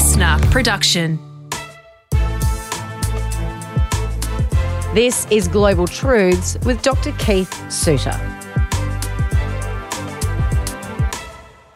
[0.00, 1.18] listener production.
[4.94, 7.12] This is Global Truths with Dr.
[7.18, 8.18] Keith Suter.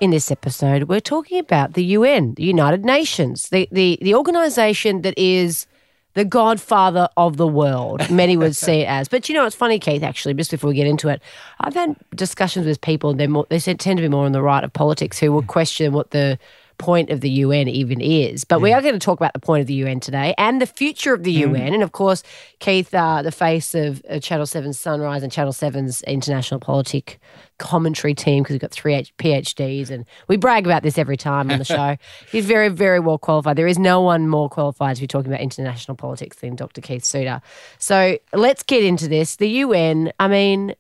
[0.01, 5.03] In this episode, we're talking about the UN, the United Nations, the, the, the organization
[5.03, 5.67] that is
[6.15, 8.09] the godfather of the world.
[8.11, 9.07] Many would see it as.
[9.07, 11.21] But you know, it's funny, Keith, actually, just before we get into it,
[11.61, 14.65] I've had discussions with people, they're more, they tend to be more on the right
[14.65, 16.39] of politics, who will question what the
[16.79, 18.45] point of the UN even is.
[18.45, 20.67] But we are going to talk about the point of the UN today and the
[20.67, 21.41] future of the Mm.
[21.59, 21.75] UN.
[21.75, 22.23] And of course,
[22.59, 27.19] Keith, uh, the face of uh, Channel 7's Sunrise and Channel 7's international politic
[27.59, 31.51] commentary team, because we've got three H- PhDs and we brag about this every time
[31.51, 31.97] on the show.
[32.33, 33.57] He's very, very well qualified.
[33.57, 36.81] There is no one more qualified to be talking about international politics than Dr.
[36.81, 37.41] Keith Suter.
[37.79, 39.37] So let's get into this.
[39.37, 40.75] The UN, I mean,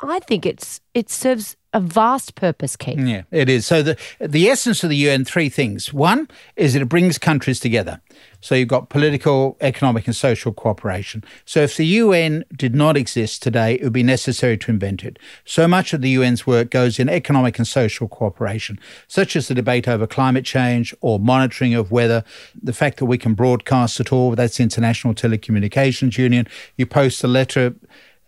[0.00, 2.98] I think it's it serves a vast purpose, Keith.
[2.98, 3.66] Yeah, it is.
[3.66, 5.92] So the the essence of the UN, three things.
[5.92, 8.00] One is that it brings countries together.
[8.40, 11.22] So you've got political, economic, and social cooperation.
[11.44, 15.18] So if the UN did not exist today, it would be necessary to invent it.
[15.44, 19.54] So much of the UN's work goes in economic and social cooperation, such as the
[19.54, 22.24] debate over climate change or monitoring of weather,
[22.60, 26.46] the fact that we can broadcast at all, that's International Telecommunications Union.
[26.76, 27.74] You post a letter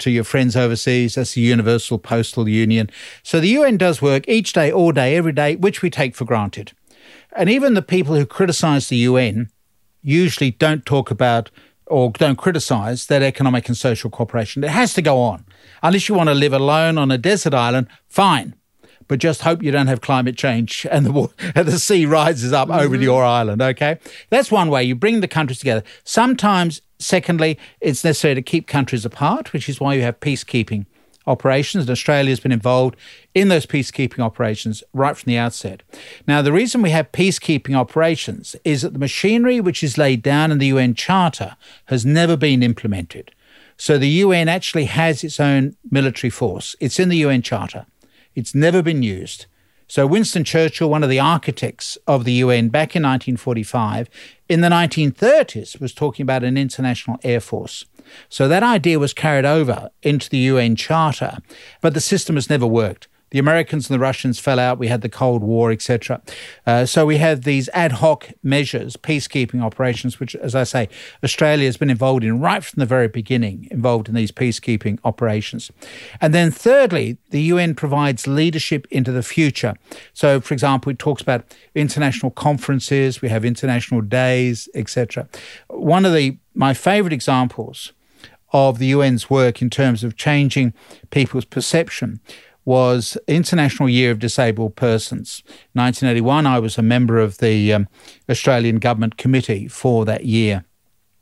[0.02, 1.14] to your friends overseas.
[1.14, 2.90] That's the Universal Postal Union.
[3.22, 6.24] So the UN does work each day, all day, every day, which we take for
[6.24, 6.72] granted.
[7.34, 9.50] And even the people who criticize the UN
[10.02, 11.50] usually don't talk about
[11.86, 14.64] or don't criticize that economic and social cooperation.
[14.64, 15.44] It has to go on.
[15.82, 18.54] Unless you want to live alone on a desert island, fine.
[19.08, 22.70] But just hope you don't have climate change and the, and the sea rises up
[22.70, 23.02] over mm-hmm.
[23.02, 23.98] your island, okay?
[24.30, 24.84] That's one way.
[24.84, 25.82] You bring the countries together.
[26.04, 30.86] Sometimes, secondly, it's necessary to keep countries apart, which is why you have peacekeeping
[31.26, 31.82] operations.
[31.82, 32.96] And Australia's been involved
[33.34, 35.82] in those peacekeeping operations right from the outset.
[36.26, 40.50] Now, the reason we have peacekeeping operations is that the machinery which is laid down
[40.50, 43.32] in the UN Charter has never been implemented.
[43.76, 46.76] So the UN actually has its own military force.
[46.80, 47.86] It's in the UN Charter.
[48.34, 49.46] It's never been used.
[49.92, 54.08] So Winston Churchill, one of the architects of the UN back in 1945,
[54.48, 57.84] in the 1930s was talking about an international air force.
[58.30, 61.40] So that idea was carried over into the UN Charter,
[61.82, 63.06] but the system has never worked.
[63.32, 64.78] The Americans and the Russians fell out.
[64.78, 66.20] We had the Cold War, etc.
[66.66, 70.90] Uh, so we have these ad hoc measures, peacekeeping operations, which, as I say,
[71.24, 75.70] Australia has been involved in right from the very beginning, involved in these peacekeeping operations.
[76.20, 79.76] And then, thirdly, the UN provides leadership into the future.
[80.12, 83.22] So, for example, it talks about international conferences.
[83.22, 85.26] We have international days, etc.
[85.68, 87.94] One of the my favourite examples
[88.52, 90.74] of the UN's work in terms of changing
[91.10, 92.20] people's perception
[92.64, 95.42] was International Year of Disabled Persons.
[95.72, 97.88] 1981, I was a member of the um,
[98.30, 100.64] Australian Government Committee for that year.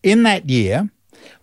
[0.03, 0.91] In that year,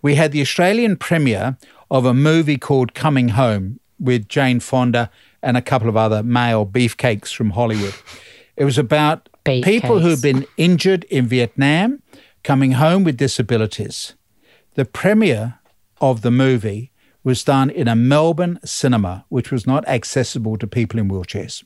[0.02, 1.56] we had the Australian premiere
[1.90, 5.10] of a movie called Coming Home with Jane Fonda
[5.42, 7.94] and a couple of other male beefcakes from Hollywood.
[8.56, 12.02] It was about people who had been injured in Vietnam
[12.42, 14.14] coming home with disabilities.
[14.74, 15.58] The premiere
[16.00, 16.92] of the movie
[17.28, 21.62] was done in a Melbourne cinema, which was not accessible to people in wheelchairs.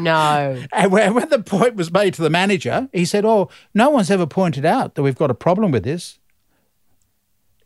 [0.00, 0.62] No.
[0.72, 4.10] And when when the point was made to the manager, he said, Oh, no one's
[4.10, 6.18] ever pointed out that we've got a problem with this.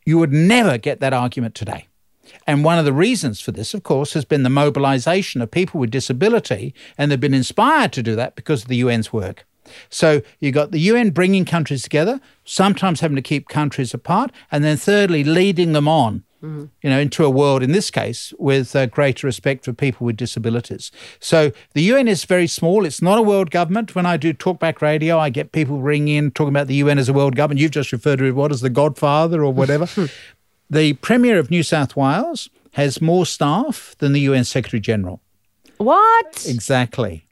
[0.05, 1.87] You would never get that argument today.
[2.45, 5.79] And one of the reasons for this, of course, has been the mobilization of people
[5.79, 9.45] with disability, and they've been inspired to do that because of the UN's work.
[9.89, 14.61] So you've got the UN bringing countries together, sometimes having to keep countries apart, and
[14.63, 18.85] then thirdly, leading them on you know, into a world, in this case, with uh,
[18.87, 20.91] greater respect for people with disabilities.
[21.19, 22.85] So the UN is very small.
[22.85, 23.95] It's not a world government.
[23.95, 27.07] When I do talkback radio, I get people ringing in talking about the UN as
[27.07, 27.61] a world government.
[27.61, 29.87] You've just referred to it, what, as the godfather or whatever.
[30.69, 35.21] the Premier of New South Wales has more staff than the UN Secretary General.
[35.77, 36.45] What?
[36.47, 37.25] Exactly.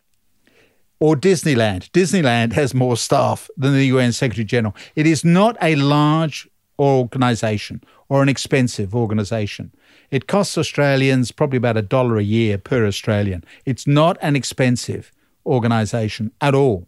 [1.02, 1.90] Or Disneyland.
[1.92, 4.76] Disneyland has more staff than the UN Secretary General.
[4.96, 6.48] It is not a large
[6.82, 9.72] organization or an expensive organization.
[10.10, 13.44] It costs Australians probably about a dollar a year per Australian.
[13.66, 15.12] It's not an expensive
[15.46, 16.88] organization at all.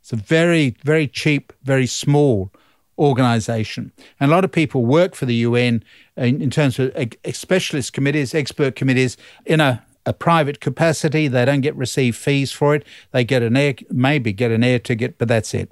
[0.00, 2.50] It's a very, very cheap, very small
[2.98, 3.92] organization.
[4.18, 5.82] And a lot of people work for the UN
[6.16, 6.92] in, in terms of
[7.32, 11.28] specialist committees, expert committees, in a, a private capacity.
[11.28, 12.84] They don't get receive fees for it.
[13.12, 15.70] They get an air, maybe get an air ticket, but that's it.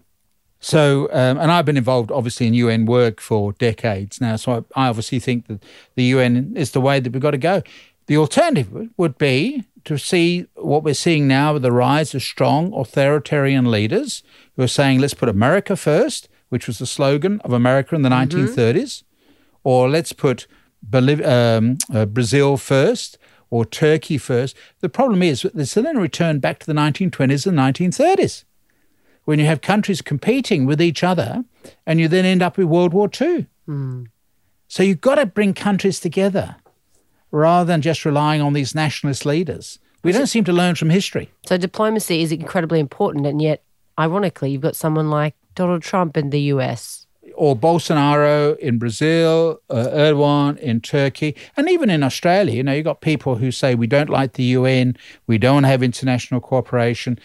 [0.61, 4.37] So, um, and I've been involved obviously in UN work for decades now.
[4.37, 5.65] So I, I obviously think that
[5.97, 7.63] the UN is the way that we've got to go.
[8.07, 12.75] The alternative would be to see what we're seeing now with the rise of strong
[12.75, 14.23] authoritarian leaders
[14.57, 18.11] who are saying, let's put America first, which was the slogan of America in the
[18.11, 18.39] mm-hmm.
[18.39, 19.05] 1930s,
[19.65, 20.47] or let's put
[20.87, 23.17] Boliv- um, uh, Brazil first,
[23.49, 24.57] or Turkey first.
[24.81, 28.45] The problem is that it's then returned back to the 1920s and 1930s
[29.31, 31.45] when you have countries competing with each other
[31.87, 33.47] and you then end up with World War II.
[33.69, 34.09] Mm.
[34.67, 36.57] So you've got to bring countries together
[37.31, 39.79] rather than just relying on these nationalist leaders.
[40.03, 41.31] We don't seem to learn from history.
[41.47, 43.63] So diplomacy is incredibly important, and yet,
[43.97, 47.07] ironically, you've got someone like Donald Trump in the US.
[47.37, 52.57] Or Bolsonaro in Brazil, uh, Erdogan in Turkey, and even in Australia.
[52.57, 54.97] You know, you've got people who say we don't like the UN,
[55.29, 57.17] we don't have international cooperation.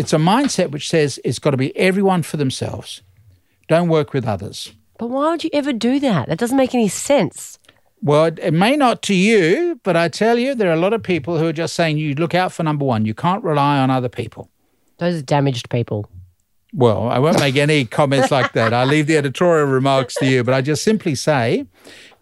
[0.00, 3.02] It's a mindset which says it's got to be everyone for themselves.
[3.68, 4.72] Don't work with others.
[4.98, 6.26] But why would you ever do that?
[6.26, 7.58] That doesn't make any sense.
[8.00, 11.02] Well, it may not to you, but I tell you, there are a lot of
[11.02, 13.04] people who are just saying you look out for number one.
[13.04, 14.48] You can't rely on other people.
[14.96, 16.08] Those are damaged people.
[16.72, 18.72] Well, I won't make any comments like that.
[18.72, 21.66] I leave the editorial remarks to you, but I just simply say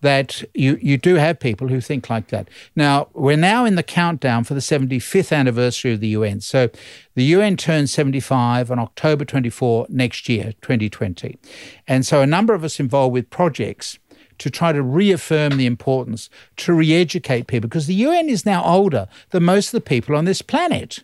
[0.00, 2.48] that you, you do have people who think like that.
[2.74, 6.40] Now, we're now in the countdown for the 75th anniversary of the UN.
[6.40, 6.70] So
[7.14, 11.38] the UN turns 75 on October 24 next year, 2020.
[11.86, 13.98] And so a number of us involved with projects
[14.38, 18.64] to try to reaffirm the importance, to re educate people, because the UN is now
[18.64, 21.02] older than most of the people on this planet.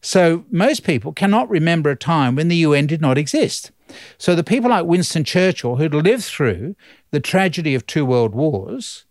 [0.00, 3.70] So most people cannot remember a time when the UN did not exist.
[4.18, 6.76] So the people like Winston Churchill, who'd lived through
[7.10, 9.04] the tragedy of two world wars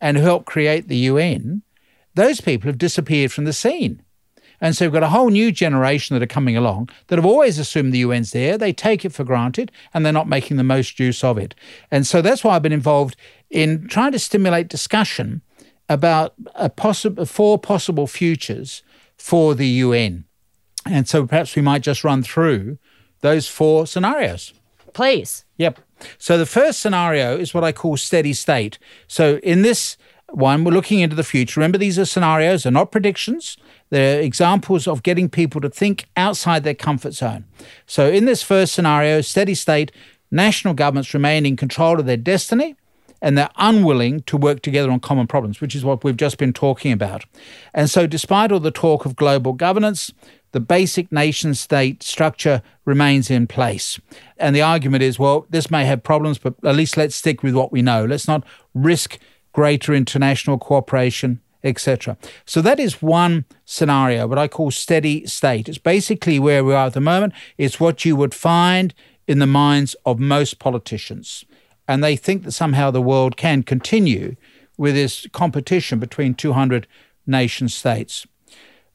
[0.00, 1.62] and helped create the UN,
[2.14, 4.02] those people have disappeared from the scene.
[4.60, 7.58] And so we've got a whole new generation that are coming along that have always
[7.58, 8.58] assumed the UN's there.
[8.58, 11.54] They take it for granted and they're not making the most use of it.
[11.90, 13.16] And so that's why I've been involved
[13.48, 15.40] in trying to stimulate discussion
[15.88, 18.82] about a possible four possible futures
[19.16, 20.24] for the UN.
[20.86, 22.78] And so perhaps we might just run through
[23.20, 24.54] those four scenarios.
[24.92, 25.44] Please.
[25.58, 25.80] Yep.
[26.18, 28.78] So the first scenario is what I call steady state.
[29.06, 29.96] So in this
[30.32, 31.60] one, we're looking into the future.
[31.60, 33.56] Remember, these are scenarios, they're not predictions.
[33.90, 37.44] They're examples of getting people to think outside their comfort zone.
[37.86, 39.90] So, in this first scenario, steady state,
[40.30, 42.76] national governments remain in control of their destiny
[43.22, 46.52] and they're unwilling to work together on common problems, which is what we've just been
[46.52, 47.24] talking about.
[47.74, 50.12] And so, despite all the talk of global governance,
[50.52, 54.00] the basic nation state structure remains in place.
[54.36, 57.54] And the argument is well, this may have problems, but at least let's stick with
[57.54, 58.04] what we know.
[58.04, 58.44] Let's not
[58.74, 59.18] risk
[59.52, 62.16] greater international cooperation etc.
[62.44, 65.68] So that is one scenario, what I call steady state.
[65.68, 67.34] It's basically where we are at the moment.
[67.58, 68.94] It's what you would find
[69.26, 71.44] in the minds of most politicians.
[71.90, 74.36] And they think that somehow the world can continue
[74.78, 76.86] with this competition between 200
[77.26, 78.28] nation states.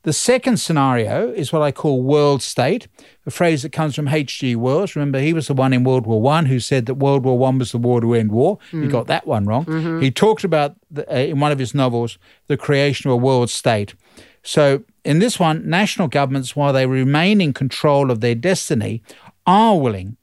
[0.04, 2.88] The second scenario is what I call world state,
[3.26, 4.56] a phrase that comes from H.G.
[4.56, 4.96] Wells.
[4.96, 7.58] Remember, he was the one in World War One who said that World War One
[7.58, 8.60] was the war to end war.
[8.72, 8.84] Mm.
[8.84, 9.66] He got that one wrong.
[9.66, 10.00] Mm-hmm.
[10.00, 13.50] He talked about, the, uh, in one of his novels, the creation of a world
[13.50, 13.94] state.
[14.42, 19.04] So, in this one, national governments, while they remain in control of their destiny,
[19.46, 20.16] are willing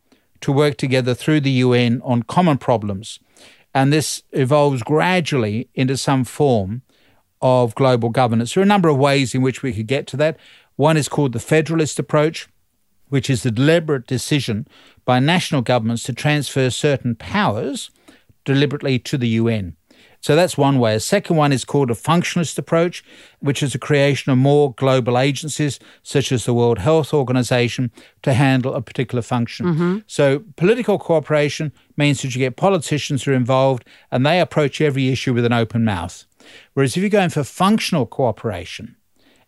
[0.42, 3.18] to work together through the UN on common problems.
[3.74, 6.82] And this evolves gradually into some form
[7.40, 8.54] of global governance.
[8.54, 10.38] There are a number of ways in which we could get to that.
[10.76, 12.48] One is called the federalist approach,
[13.08, 14.66] which is the deliberate decision
[15.04, 17.90] by national governments to transfer certain powers
[18.44, 19.76] deliberately to the UN.
[20.22, 20.94] So that's one way.
[20.94, 23.04] A second one is called a functionalist approach,
[23.40, 27.90] which is the creation of more global agencies, such as the World Health Organization,
[28.22, 29.66] to handle a particular function.
[29.66, 29.98] Mm-hmm.
[30.06, 35.08] So political cooperation means that you get politicians who are involved and they approach every
[35.08, 36.24] issue with an open mouth.
[36.74, 38.94] Whereas if you're going for functional cooperation,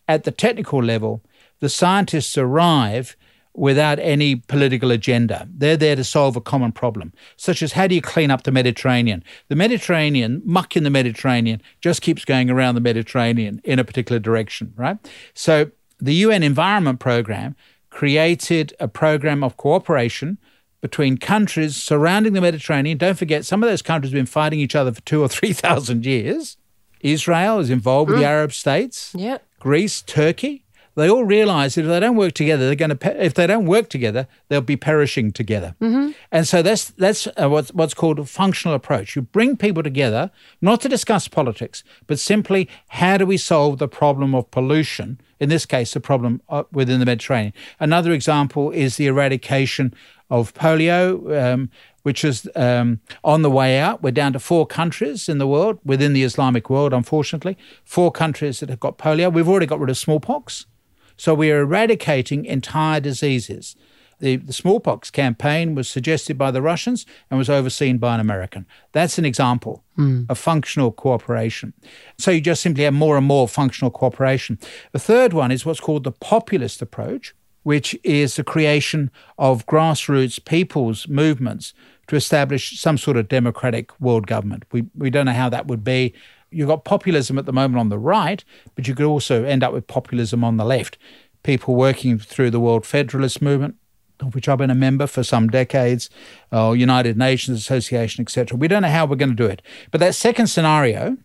[0.09, 1.23] at the technical level,
[1.61, 3.15] the scientists arrive
[3.55, 5.47] without any political agenda.
[5.51, 8.51] They're there to solve a common problem, such as how do you clean up the
[8.51, 9.23] Mediterranean?
[9.47, 14.19] The Mediterranean, muck in the Mediterranean, just keeps going around the Mediterranean in a particular
[14.19, 14.97] direction, right?
[15.33, 17.55] So the UN Environment Programme
[17.89, 20.37] created a program of cooperation
[20.81, 22.97] between countries surrounding the Mediterranean.
[22.97, 26.05] Don't forget, some of those countries have been fighting each other for two or 3,000
[26.05, 26.57] years.
[26.99, 28.21] Israel is involved with mm.
[28.21, 29.13] the Arab states.
[29.15, 29.37] Yeah.
[29.59, 30.64] Greece, Turkey.
[30.95, 33.23] They all realize that if they don't work together, they're going to.
[33.23, 35.75] If they don't work together, they'll be perishing together.
[35.81, 36.11] Mm-hmm.
[36.31, 39.15] And so that's that's uh, what's what's called a functional approach.
[39.15, 43.89] You bring people together not to discuss politics, but simply how do we solve the
[43.89, 45.19] problem of pollution?
[45.39, 47.53] In this case, the problem uh, within the Mediterranean.
[47.79, 49.93] Another example is the eradication
[50.29, 51.53] of polio.
[51.53, 51.69] Um,
[52.03, 54.03] which is um, on the way out.
[54.03, 58.59] We're down to four countries in the world, within the Islamic world, unfortunately, four countries
[58.59, 59.33] that have got polio.
[59.33, 60.67] We've already got rid of smallpox.
[61.17, 63.75] So we are eradicating entire diseases.
[64.19, 68.65] The, the, smallpox campaign was suggested by the Russians and was overseen by an American.
[68.93, 70.25] That's an example mm.
[70.29, 71.73] of functional cooperation.
[72.17, 74.57] So you just simply have more and more functional cooperation.
[74.93, 80.43] The third one is what's called the populist approach, which is the creation of grassroots
[80.43, 81.73] people's movements
[82.07, 84.63] to establish some sort of democratic world government.
[84.71, 86.13] We, we don't know how that would be.
[86.55, 88.41] You've got populism at the moment on the right,
[88.75, 90.97] but you could also end up with populism on the left.
[91.43, 93.75] People working through the World Federalist Movement,
[94.21, 96.09] of which I've been a member for some decades,
[96.53, 98.57] or United Nations Association, etc.
[98.57, 99.61] We don't know how we're going to do it.
[99.91, 101.17] But that second scenario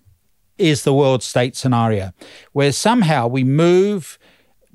[0.58, 2.12] is the world state scenario,
[2.52, 4.18] where somehow we move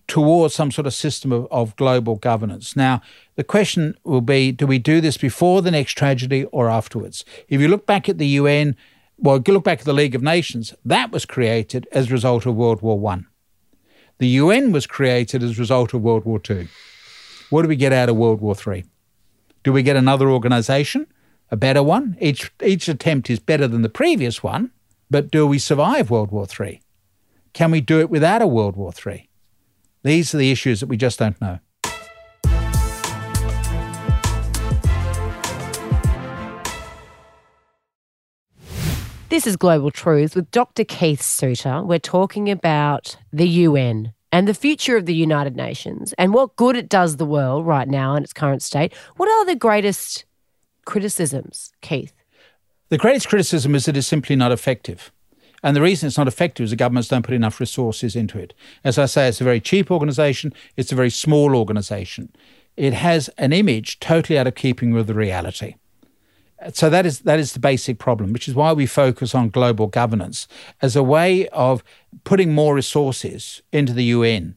[0.07, 2.77] towards some sort of system of, of global governance.
[2.77, 3.01] Now,
[3.35, 7.25] the question will be do we do this before the next tragedy or afterwards?
[7.49, 8.77] If you look back at the UN,
[9.17, 12.55] well, look back at the League of Nations, that was created as a result of
[12.55, 13.27] World War One.
[14.17, 16.67] The UN was created as a result of World War Two.
[17.49, 18.85] What do we get out of World War Three?
[19.63, 21.07] Do we get another organization,
[21.51, 22.17] a better one?
[22.19, 24.71] Each, each attempt is better than the previous one,
[25.09, 26.81] but do we survive World War Three?
[27.53, 29.29] Can we do it without a World War Three?
[30.03, 31.59] These are the issues that we just don't know.
[39.35, 40.85] This is Global Truth with Dr.
[40.85, 41.83] Keith Suter.
[41.83, 46.77] We're talking about the UN and the future of the United Nations and what good
[46.77, 48.93] it does the world right now in its current state.
[49.17, 50.23] What are the greatest
[50.85, 52.13] criticisms, Keith?
[52.87, 55.11] The greatest criticism is that it's simply not effective.
[55.61, 58.53] And the reason it's not effective is the governments don't put enough resources into it.
[58.85, 62.33] As I say, it's a very cheap organisation, it's a very small organisation.
[62.77, 65.75] It has an image totally out of keeping with the reality.
[66.73, 69.87] So that is that is the basic problem, which is why we focus on global
[69.87, 70.47] governance
[70.81, 71.83] as a way of
[72.23, 74.55] putting more resources into the UN.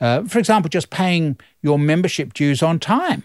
[0.00, 3.22] Uh, for example, just paying your membership dues on time.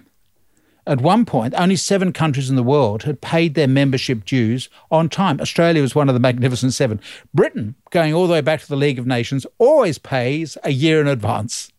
[0.87, 5.09] At one point, only seven countries in the world had paid their membership dues on
[5.09, 5.39] time.
[5.39, 6.99] Australia was one of the magnificent seven.
[7.33, 10.99] Britain, going all the way back to the League of Nations, always pays a year
[10.99, 11.71] in advance.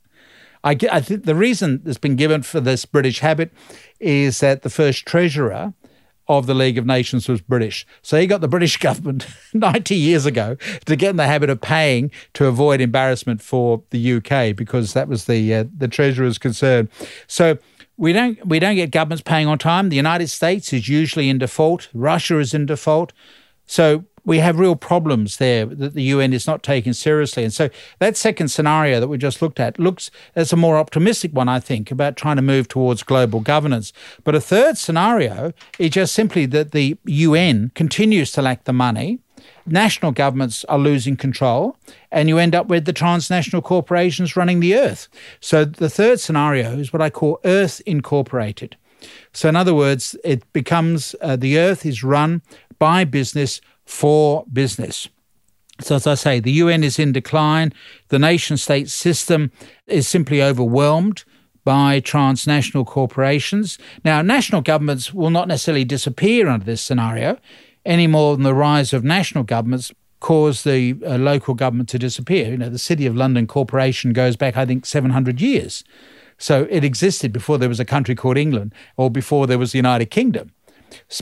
[0.63, 3.53] I, I think the reason that's been given for this British habit
[3.99, 5.75] is that the first treasurer
[6.39, 7.87] of the League of Nations was British.
[8.03, 11.61] So he got the British government 90 years ago to get in the habit of
[11.61, 16.89] paying to avoid embarrassment for the UK because that was the uh, the treasurer's concern.
[17.27, 17.59] So
[17.97, 19.89] we don't we don't get governments paying on time.
[19.89, 21.89] The United States is usually in default.
[21.93, 23.13] Russia is in default.
[23.67, 27.43] So we have real problems there that the UN is not taken seriously.
[27.45, 31.33] And so that second scenario that we just looked at looks as a more optimistic
[31.33, 33.93] one, I think, about trying to move towards global governance.
[34.25, 39.19] But a third scenario is just simply that the UN continues to lack the money
[39.67, 41.77] national governments are losing control,
[42.11, 45.09] and you end up with the transnational corporations running the earth.
[45.41, 48.77] So the third scenario is what I call Earth Incorporated.
[49.33, 52.43] So, in other words, it becomes uh, the earth is run
[52.79, 55.09] by business for business.
[55.81, 57.73] So, as I say, the UN is in decline.
[58.09, 59.51] The nation state system
[59.87, 61.25] is simply overwhelmed
[61.65, 63.79] by transnational corporations.
[64.05, 67.39] Now, national governments will not necessarily disappear under this scenario
[67.85, 72.51] any more than the rise of national governments caused the uh, local government to disappear.
[72.51, 75.83] You know, the City of London Corporation goes back, I think, 700 years.
[76.39, 79.79] So it existed before there was a country called England or before there was the
[79.79, 80.53] United Kingdom.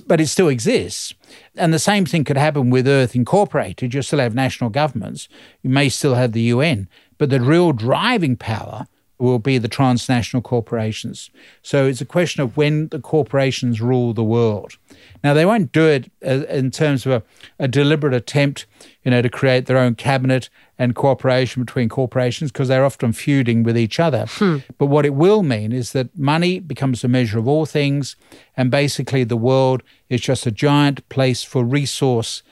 [0.06, 1.14] But it still exists.
[1.56, 3.94] And the same thing could happen with Earth Incorporated.
[3.94, 5.28] You still have national governments.
[5.62, 6.88] You may still have the UN.
[7.18, 8.86] But the real driving power
[9.20, 11.30] will be the transnational corporations.
[11.62, 14.76] So it's a question of when the corporations rule the world.
[15.22, 17.22] Now, they won't do it uh, in terms of a,
[17.58, 18.66] a deliberate attempt,
[19.04, 20.48] you know, to create their own cabinet
[20.78, 24.24] and cooperation between corporations because they're often feuding with each other.
[24.28, 24.58] Hmm.
[24.78, 28.16] But what it will mean is that money becomes a measure of all things,
[28.56, 32.42] and basically the world is just a giant place for resource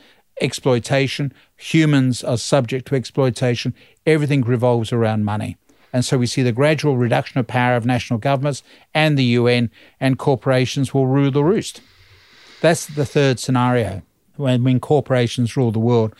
[0.40, 1.32] exploitation.
[1.56, 3.74] Humans are subject to exploitation.
[4.06, 5.56] Everything revolves around money.
[5.92, 8.62] And so we see the gradual reduction of power of national governments
[8.94, 11.80] and the UN, and corporations will rule the roost.
[12.60, 14.02] That's the third scenario
[14.36, 16.14] when, when corporations rule the world.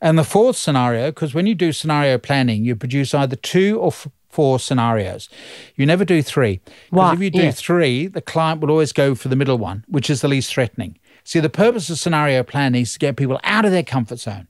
[0.00, 3.88] And the fourth scenario, because when you do scenario planning, you produce either two or
[3.88, 5.28] f- four scenarios.
[5.74, 6.60] You never do three.
[6.90, 7.50] Because if you do yeah.
[7.50, 10.98] three, the client will always go for the middle one, which is the least threatening.
[11.24, 14.46] See, the purpose of scenario planning is to get people out of their comfort zone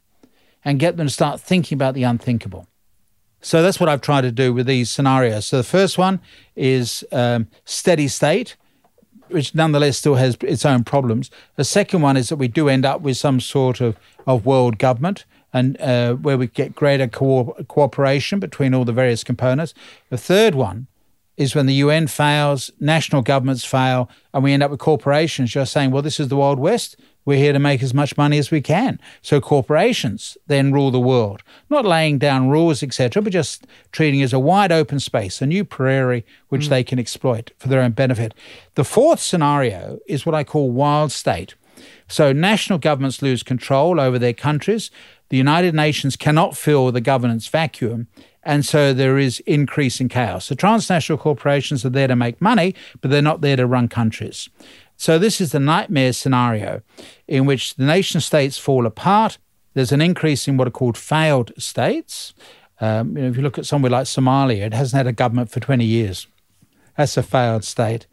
[0.65, 2.67] and get them to start thinking about the unthinkable.
[3.41, 5.47] So that's what I've tried to do with these scenarios.
[5.47, 6.21] So the first one
[6.57, 8.57] is um, steady state.
[9.29, 11.31] which nonetheless still has its own problems.
[11.57, 14.79] The second one is that we do end up with some sort of, of world
[14.79, 19.75] government and uh, where we get greater co- cooperation between all the various components.
[20.11, 20.87] The third one
[21.37, 25.73] is when the UN fails, national governments fail, and we end up with corporations just
[25.73, 26.97] saying, well, this is the Wild West.
[27.25, 28.99] We're here to make as much money as we can.
[29.21, 34.25] So corporations then rule the world, not laying down rules, etc., but just treating it
[34.25, 36.69] as a wide open space, a new prairie which mm.
[36.71, 38.35] they can exploit for their own benefit.
[38.77, 41.55] The fourth scenario is what I call wild state.
[42.09, 44.91] So national governments lose control over their countries.
[45.29, 48.09] The United Nations cannot fill the governance vacuum.
[48.43, 50.49] And so there is increasing chaos.
[50.49, 54.49] The transnational corporations are there to make money, but they're not there to run countries.
[55.01, 56.83] So, this is the nightmare scenario
[57.29, 59.39] in which the nation states fall apart.
[59.75, 62.35] There's an increase in what are called failed states.
[62.81, 65.51] Um, you know, if you look at somewhere like Somalia, it hasn't had a government
[65.51, 66.27] for 20 years.
[66.97, 68.09] That's a failed state.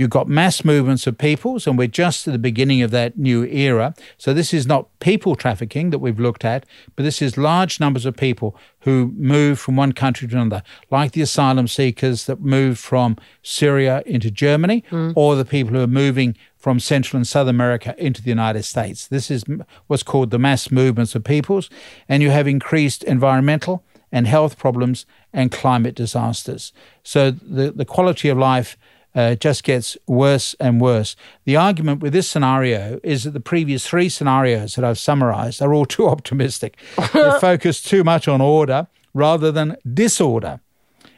[0.00, 3.44] You've got mass movements of peoples, and we're just at the beginning of that new
[3.44, 3.94] era.
[4.16, 6.64] So, this is not people trafficking that we've looked at,
[6.96, 11.12] but this is large numbers of people who move from one country to another, like
[11.12, 15.12] the asylum seekers that moved from Syria into Germany, mm.
[15.16, 19.06] or the people who are moving from Central and South America into the United States.
[19.06, 19.44] This is
[19.86, 21.68] what's called the mass movements of peoples,
[22.08, 26.72] and you have increased environmental and health problems and climate disasters.
[27.02, 28.78] So, the, the quality of life
[29.14, 31.16] uh, just gets worse and worse.
[31.44, 35.74] The argument with this scenario is that the previous three scenarios that I've summarized are
[35.74, 36.76] all too optimistic.
[37.12, 40.60] they focus too much on order rather than disorder.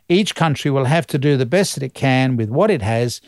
[0.09, 3.21] Each country will have to do the best that it can with what it has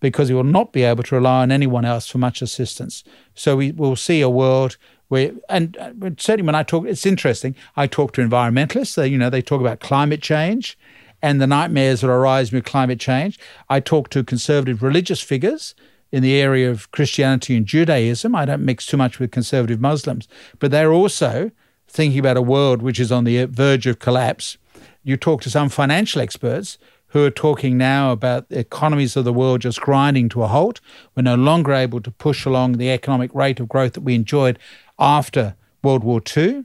[0.00, 3.04] because it will not be able to rely on anyone else for much assistance.
[3.34, 4.76] So we will see a world
[5.08, 7.54] where, and uh, certainly when I talk, it's interesting.
[7.76, 8.96] I talk to environmentalists.
[8.96, 10.76] They, you know, they talk about climate change
[11.22, 13.38] and the nightmares that arise with climate change.
[13.68, 15.74] I talk to conservative religious figures
[16.10, 18.34] in the area of Christianity and Judaism.
[18.34, 21.50] I don't mix too much with conservative Muslims, but they're also
[21.88, 24.58] thinking about a world which is on the verge of collapse.
[25.04, 29.32] You talk to some financial experts who are talking now about the economies of the
[29.32, 30.80] world just grinding to a halt.
[31.14, 34.58] We're no longer able to push along the economic rate of growth that we enjoyed
[34.98, 36.64] after World War II.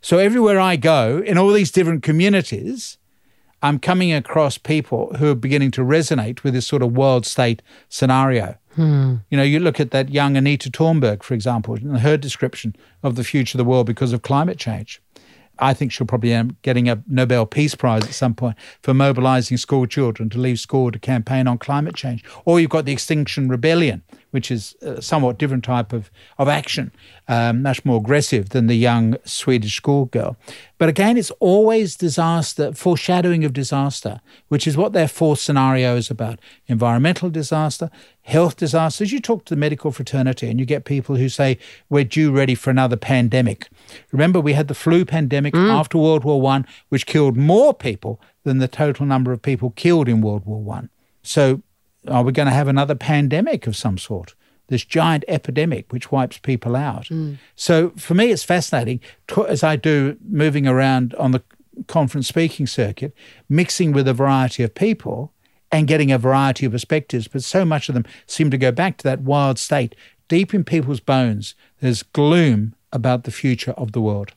[0.00, 2.98] So everywhere I go, in all these different communities,
[3.62, 7.62] I'm coming across people who are beginning to resonate with this sort of world state
[7.88, 8.56] scenario.
[8.74, 9.16] Hmm.
[9.30, 13.16] You know, you look at that young Anita Thunberg, for example, and her description of
[13.16, 15.02] the future of the world because of climate change.
[15.58, 18.94] I think she'll probably end up getting a Nobel Peace Prize at some point for
[18.94, 22.24] mobilizing school children to leave school to campaign on climate change.
[22.44, 26.92] Or you've got the Extinction Rebellion, which is a somewhat different type of, of action,
[27.28, 30.36] um, much more aggressive than the young Swedish schoolgirl.
[30.78, 36.10] But again, it's always disaster, foreshadowing of disaster, which is what their fourth scenario is
[36.10, 37.90] about environmental disaster,
[38.22, 39.10] health disasters.
[39.10, 42.54] You talk to the medical fraternity and you get people who say, We're due ready
[42.54, 43.68] for another pandemic.
[44.12, 45.70] Remember, we had the flu pandemic mm.
[45.70, 50.08] after World War One, which killed more people than the total number of people killed
[50.08, 50.90] in World War One.
[51.22, 51.62] So
[52.06, 54.34] are we going to have another pandemic of some sort?
[54.68, 57.06] This giant epidemic which wipes people out.
[57.06, 57.38] Mm.
[57.56, 59.00] So for me, it's fascinating
[59.48, 61.42] as I do moving around on the
[61.86, 63.14] conference speaking circuit,
[63.48, 65.32] mixing with a variety of people
[65.70, 67.28] and getting a variety of perspectives.
[67.28, 69.94] But so much of them seem to go back to that wild state.
[70.28, 74.32] Deep in people's bones, there's gloom about the future of the world.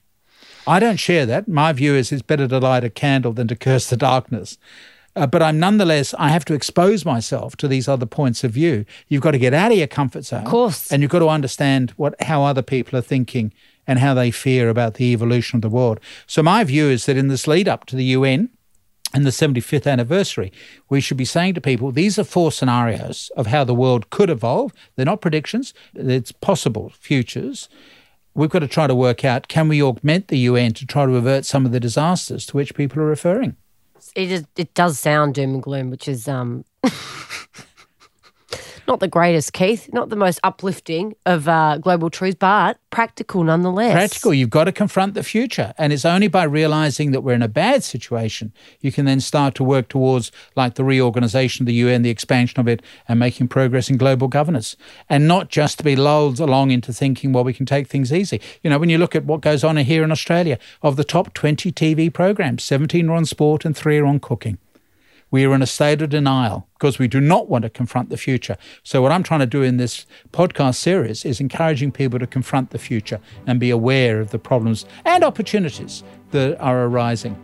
[0.67, 1.47] I don't share that.
[1.47, 4.57] My view is it's better to light a candle than to curse the darkness.
[5.15, 8.85] Uh, but I'm nonetheless, I have to expose myself to these other points of view.
[9.07, 10.43] You've got to get out of your comfort zone.
[10.43, 10.91] Of course.
[10.91, 13.53] And you've got to understand what how other people are thinking
[13.87, 15.99] and how they fear about the evolution of the world.
[16.27, 18.49] So my view is that in this lead up to the UN
[19.13, 20.53] and the 75th anniversary,
[20.87, 24.29] we should be saying to people, these are four scenarios of how the world could
[24.29, 24.71] evolve.
[24.95, 27.67] They're not predictions, it's possible futures.
[28.33, 31.15] We've got to try to work out can we augment the UN to try to
[31.15, 33.55] avert some of the disasters to which people are referring?
[34.15, 36.65] it is, it does sound doom and gloom, which is um
[38.87, 43.93] not the greatest, Keith, not the most uplifting of uh, global truths, but practical nonetheless.
[43.93, 44.33] Practical.
[44.33, 45.73] You've got to confront the future.
[45.77, 49.55] And it's only by realizing that we're in a bad situation, you can then start
[49.55, 53.47] to work towards like the reorganization of the UN, the expansion of it, and making
[53.47, 54.75] progress in global governance.
[55.09, 58.41] And not just to be lulled along into thinking, well, we can take things easy.
[58.63, 61.33] You know, when you look at what goes on here in Australia, of the top
[61.33, 64.57] 20 TV programs, 17 are on sport and three are on cooking.
[65.31, 68.17] We are in a state of denial because we do not want to confront the
[68.17, 68.57] future.
[68.83, 72.71] So, what I'm trying to do in this podcast series is encouraging people to confront
[72.71, 77.41] the future and be aware of the problems and opportunities that are arising.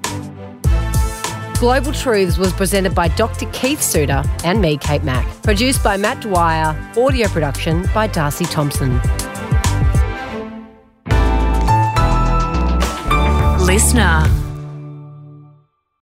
[1.59, 3.49] Global Truths was presented by Dr.
[3.51, 5.25] Keith Suter and me, Kate Mack.
[5.41, 6.75] Produced by Matt Dwyer.
[6.97, 8.99] Audio production by Darcy Thompson.
[13.65, 14.46] Listener.